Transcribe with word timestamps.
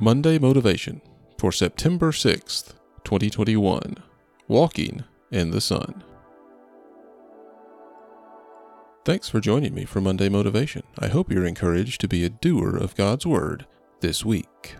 Monday 0.00 0.38
Motivation 0.38 1.00
for 1.38 1.50
September 1.50 2.12
6th, 2.12 2.74
2021 3.02 3.96
Walking 4.46 5.02
in 5.32 5.50
the 5.50 5.60
Son. 5.60 6.04
Thanks 9.04 9.28
for 9.28 9.40
joining 9.40 9.74
me 9.74 9.84
for 9.84 10.00
Monday 10.00 10.28
Motivation. 10.28 10.84
I 11.00 11.08
hope 11.08 11.32
you're 11.32 11.44
encouraged 11.44 12.00
to 12.02 12.06
be 12.06 12.24
a 12.24 12.28
doer 12.28 12.76
of 12.76 12.94
God's 12.94 13.26
Word 13.26 13.66
this 13.98 14.24
week. 14.24 14.76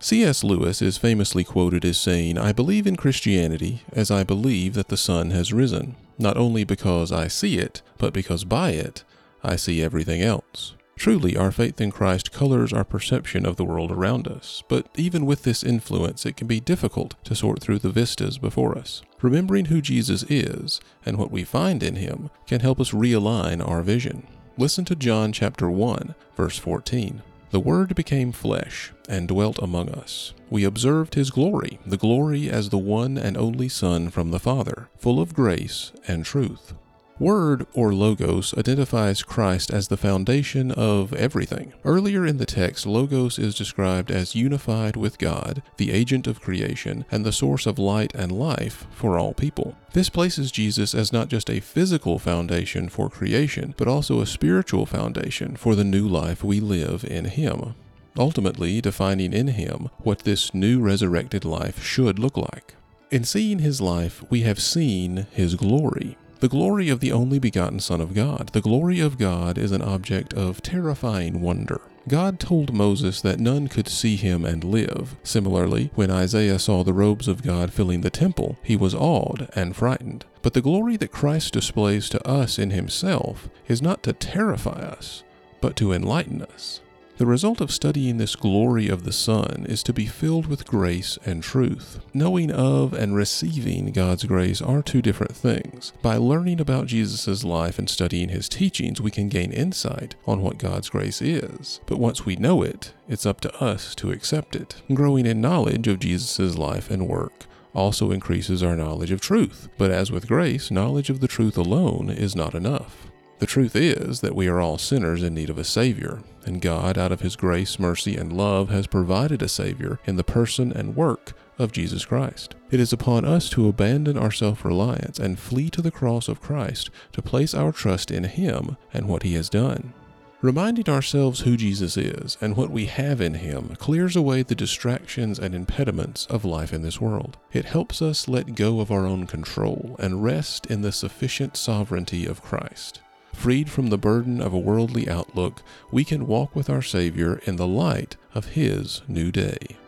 C.S. 0.00 0.42
Lewis 0.42 0.82
is 0.82 0.98
famously 0.98 1.44
quoted 1.44 1.84
as 1.84 1.98
saying, 1.98 2.36
I 2.36 2.50
believe 2.50 2.88
in 2.88 2.96
Christianity 2.96 3.82
as 3.92 4.10
I 4.10 4.24
believe 4.24 4.74
that 4.74 4.88
the 4.88 4.96
sun 4.96 5.30
has 5.30 5.52
risen, 5.52 5.94
not 6.18 6.36
only 6.36 6.64
because 6.64 7.12
I 7.12 7.28
see 7.28 7.58
it, 7.58 7.80
but 7.96 8.12
because 8.12 8.42
by 8.42 8.70
it 8.70 9.04
I 9.40 9.54
see 9.54 9.80
everything 9.80 10.20
else. 10.20 10.74
Truly, 11.00 11.34
our 11.34 11.50
faith 11.50 11.80
in 11.80 11.90
Christ 11.90 12.30
colors 12.30 12.74
our 12.74 12.84
perception 12.84 13.46
of 13.46 13.56
the 13.56 13.64
world 13.64 13.90
around 13.90 14.28
us, 14.28 14.62
but 14.68 14.86
even 14.98 15.24
with 15.24 15.44
this 15.44 15.64
influence, 15.64 16.26
it 16.26 16.36
can 16.36 16.46
be 16.46 16.60
difficult 16.60 17.14
to 17.24 17.34
sort 17.34 17.62
through 17.62 17.78
the 17.78 17.88
vistas 17.88 18.36
before 18.36 18.76
us. 18.76 19.00
Remembering 19.22 19.64
who 19.64 19.80
Jesus 19.80 20.24
is 20.24 20.78
and 21.06 21.16
what 21.16 21.30
we 21.30 21.42
find 21.42 21.82
in 21.82 21.96
him 21.96 22.28
can 22.46 22.60
help 22.60 22.78
us 22.78 22.90
realign 22.90 23.66
our 23.66 23.80
vision. 23.80 24.26
Listen 24.58 24.84
to 24.84 24.94
John 24.94 25.32
chapter 25.32 25.70
1, 25.70 26.14
verse 26.36 26.58
14. 26.58 27.22
The 27.50 27.60
Word 27.60 27.94
became 27.94 28.30
flesh 28.30 28.92
and 29.08 29.26
dwelt 29.26 29.58
among 29.62 29.88
us. 29.88 30.34
We 30.50 30.64
observed 30.64 31.14
his 31.14 31.30
glory, 31.30 31.78
the 31.86 31.96
glory 31.96 32.50
as 32.50 32.68
the 32.68 32.76
one 32.76 33.16
and 33.16 33.38
only 33.38 33.70
Son 33.70 34.10
from 34.10 34.32
the 34.32 34.38
Father, 34.38 34.90
full 34.98 35.18
of 35.18 35.32
grace 35.32 35.92
and 36.06 36.26
truth. 36.26 36.74
Word, 37.20 37.66
or 37.74 37.94
logos, 37.94 38.52
identifies 38.58 39.22
Christ 39.22 39.70
as 39.72 39.86
the 39.88 39.96
foundation 39.96 40.72
of 40.72 41.12
everything. 41.12 41.74
Earlier 41.84 42.26
in 42.26 42.38
the 42.38 42.46
text, 42.46 42.86
logos 42.86 43.38
is 43.38 43.54
described 43.54 44.10
as 44.10 44.34
unified 44.34 44.96
with 44.96 45.18
God, 45.18 45.62
the 45.76 45.92
agent 45.92 46.26
of 46.26 46.40
creation, 46.40 47.04
and 47.10 47.24
the 47.24 47.32
source 47.32 47.66
of 47.66 47.78
light 47.78 48.12
and 48.14 48.32
life 48.32 48.86
for 48.90 49.18
all 49.18 49.34
people. 49.34 49.76
This 49.92 50.08
places 50.08 50.50
Jesus 50.50 50.94
as 50.94 51.12
not 51.12 51.28
just 51.28 51.50
a 51.50 51.60
physical 51.60 52.18
foundation 52.18 52.88
for 52.88 53.08
creation, 53.08 53.74
but 53.76 53.86
also 53.86 54.20
a 54.20 54.26
spiritual 54.26 54.86
foundation 54.86 55.54
for 55.54 55.74
the 55.74 55.84
new 55.84 56.08
life 56.08 56.42
we 56.42 56.58
live 56.58 57.04
in 57.04 57.26
Him 57.26 57.74
ultimately 58.18 58.80
defining 58.80 59.32
in 59.32 59.48
him 59.48 59.88
what 59.98 60.20
this 60.20 60.52
new 60.54 60.80
resurrected 60.80 61.44
life 61.44 61.82
should 61.82 62.18
look 62.18 62.36
like. 62.36 62.74
In 63.10 63.24
seeing 63.24 63.58
his 63.58 63.80
life, 63.80 64.22
we 64.30 64.42
have 64.42 64.60
seen 64.60 65.26
his 65.32 65.56
glory. 65.56 66.16
The 66.40 66.48
glory 66.48 66.88
of 66.88 67.00
the 67.00 67.12
only 67.12 67.38
begotten 67.38 67.80
Son 67.80 68.00
of 68.00 68.14
God. 68.14 68.48
The 68.54 68.62
glory 68.62 68.98
of 68.98 69.18
God 69.18 69.58
is 69.58 69.72
an 69.72 69.82
object 69.82 70.32
of 70.32 70.62
terrifying 70.62 71.42
wonder. 71.42 71.82
God 72.08 72.40
told 72.40 72.72
Moses 72.72 73.20
that 73.20 73.38
none 73.38 73.68
could 73.68 73.86
see 73.86 74.16
him 74.16 74.46
and 74.46 74.64
live. 74.64 75.16
Similarly, 75.22 75.90
when 75.94 76.10
Isaiah 76.10 76.58
saw 76.58 76.82
the 76.82 76.94
robes 76.94 77.28
of 77.28 77.42
God 77.42 77.74
filling 77.74 78.00
the 78.00 78.08
temple, 78.08 78.56
he 78.62 78.74
was 78.74 78.94
awed 78.94 79.50
and 79.54 79.76
frightened. 79.76 80.24
But 80.40 80.54
the 80.54 80.62
glory 80.62 80.96
that 80.96 81.12
Christ 81.12 81.52
displays 81.52 82.08
to 82.08 82.26
us 82.26 82.58
in 82.58 82.70
himself 82.70 83.50
is 83.68 83.82
not 83.82 84.02
to 84.04 84.14
terrify 84.14 84.80
us, 84.80 85.24
but 85.60 85.76
to 85.76 85.92
enlighten 85.92 86.40
us. 86.40 86.80
The 87.20 87.26
result 87.26 87.60
of 87.60 87.70
studying 87.70 88.16
this 88.16 88.34
glory 88.34 88.88
of 88.88 89.04
the 89.04 89.12
Son 89.12 89.66
is 89.68 89.82
to 89.82 89.92
be 89.92 90.06
filled 90.06 90.46
with 90.46 90.66
grace 90.66 91.18
and 91.26 91.42
truth. 91.42 92.00
Knowing 92.14 92.50
of 92.50 92.94
and 92.94 93.14
receiving 93.14 93.92
God's 93.92 94.24
grace 94.24 94.62
are 94.62 94.80
two 94.80 95.02
different 95.02 95.36
things. 95.36 95.92
By 96.00 96.16
learning 96.16 96.62
about 96.62 96.86
Jesus' 96.86 97.44
life 97.44 97.78
and 97.78 97.90
studying 97.90 98.30
his 98.30 98.48
teachings, 98.48 99.02
we 99.02 99.10
can 99.10 99.28
gain 99.28 99.52
insight 99.52 100.14
on 100.26 100.40
what 100.40 100.56
God's 100.56 100.88
grace 100.88 101.20
is. 101.20 101.82
But 101.84 101.98
once 101.98 102.24
we 102.24 102.36
know 102.36 102.62
it, 102.62 102.94
it's 103.06 103.26
up 103.26 103.42
to 103.42 103.54
us 103.62 103.94
to 103.96 104.12
accept 104.12 104.56
it. 104.56 104.80
Growing 104.94 105.26
in 105.26 105.42
knowledge 105.42 105.88
of 105.88 105.98
Jesus' 105.98 106.56
life 106.56 106.90
and 106.90 107.06
work 107.06 107.44
also 107.74 108.12
increases 108.12 108.62
our 108.62 108.76
knowledge 108.76 109.10
of 109.10 109.20
truth. 109.20 109.68
But 109.76 109.90
as 109.90 110.10
with 110.10 110.26
grace, 110.26 110.70
knowledge 110.70 111.10
of 111.10 111.20
the 111.20 111.28
truth 111.28 111.58
alone 111.58 112.08
is 112.08 112.34
not 112.34 112.54
enough. 112.54 113.10
The 113.40 113.46
truth 113.46 113.74
is 113.74 114.20
that 114.20 114.36
we 114.36 114.48
are 114.48 114.60
all 114.60 114.76
sinners 114.76 115.22
in 115.22 115.32
need 115.32 115.48
of 115.48 115.56
a 115.56 115.64
Savior, 115.64 116.22
and 116.44 116.60
God, 116.60 116.98
out 116.98 117.10
of 117.10 117.22
His 117.22 117.36
grace, 117.36 117.78
mercy, 117.78 118.14
and 118.14 118.30
love, 118.30 118.68
has 118.68 118.86
provided 118.86 119.40
a 119.40 119.48
Savior 119.48 119.98
in 120.04 120.16
the 120.16 120.22
person 120.22 120.70
and 120.70 120.94
work 120.94 121.32
of 121.58 121.72
Jesus 121.72 122.04
Christ. 122.04 122.54
It 122.70 122.80
is 122.80 122.92
upon 122.92 123.24
us 123.24 123.48
to 123.50 123.66
abandon 123.66 124.18
our 124.18 124.30
self 124.30 124.62
reliance 124.62 125.18
and 125.18 125.38
flee 125.38 125.70
to 125.70 125.80
the 125.80 125.90
cross 125.90 126.28
of 126.28 126.42
Christ 126.42 126.90
to 127.12 127.22
place 127.22 127.54
our 127.54 127.72
trust 127.72 128.10
in 128.10 128.24
Him 128.24 128.76
and 128.92 129.08
what 129.08 129.22
He 129.22 129.32
has 129.36 129.48
done. 129.48 129.94
Reminding 130.42 130.90
ourselves 130.90 131.40
who 131.40 131.56
Jesus 131.56 131.96
is 131.96 132.36
and 132.42 132.58
what 132.58 132.70
we 132.70 132.86
have 132.86 133.22
in 133.22 133.34
Him 133.34 133.74
clears 133.76 134.16
away 134.16 134.42
the 134.42 134.54
distractions 134.54 135.38
and 135.38 135.54
impediments 135.54 136.26
of 136.26 136.44
life 136.44 136.74
in 136.74 136.82
this 136.82 137.00
world. 137.00 137.38
It 137.54 137.64
helps 137.64 138.02
us 138.02 138.28
let 138.28 138.54
go 138.54 138.80
of 138.80 138.90
our 138.90 139.06
own 139.06 139.26
control 139.26 139.96
and 139.98 140.22
rest 140.22 140.66
in 140.66 140.82
the 140.82 140.92
sufficient 140.92 141.56
sovereignty 141.56 142.26
of 142.26 142.42
Christ. 142.42 143.00
Freed 143.40 143.70
from 143.70 143.86
the 143.86 143.96
burden 143.96 144.42
of 144.42 144.52
a 144.52 144.58
worldly 144.58 145.08
outlook, 145.08 145.62
we 145.90 146.04
can 146.04 146.26
walk 146.26 146.54
with 146.54 146.68
our 146.68 146.82
Savior 146.82 147.40
in 147.46 147.56
the 147.56 147.66
light 147.66 148.18
of 148.34 148.48
His 148.48 149.00
new 149.08 149.32
day. 149.32 149.78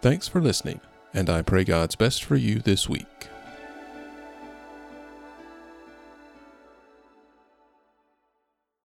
Thanks 0.00 0.26
for 0.26 0.40
listening, 0.40 0.80
and 1.14 1.30
I 1.30 1.42
pray 1.42 1.62
God's 1.62 1.94
best 1.94 2.24
for 2.24 2.34
you 2.34 2.58
this 2.58 2.88
week. 2.88 3.28